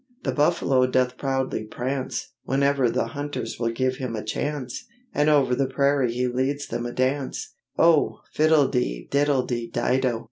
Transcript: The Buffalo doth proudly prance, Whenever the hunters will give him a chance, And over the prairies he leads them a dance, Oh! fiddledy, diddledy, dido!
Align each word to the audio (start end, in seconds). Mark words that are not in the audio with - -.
The 0.23 0.31
Buffalo 0.31 0.87
doth 0.87 1.15
proudly 1.15 1.63
prance, 1.65 2.33
Whenever 2.43 2.89
the 2.89 3.09
hunters 3.09 3.59
will 3.59 3.69
give 3.69 3.97
him 3.97 4.15
a 4.15 4.23
chance, 4.23 4.87
And 5.13 5.29
over 5.29 5.53
the 5.53 5.67
prairies 5.67 6.15
he 6.15 6.25
leads 6.27 6.65
them 6.69 6.87
a 6.87 6.91
dance, 6.91 7.53
Oh! 7.77 8.21
fiddledy, 8.33 9.09
diddledy, 9.11 9.71
dido! 9.71 10.19